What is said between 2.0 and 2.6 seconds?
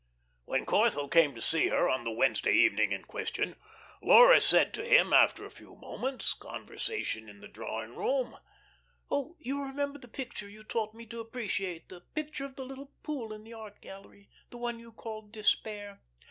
the Wednesday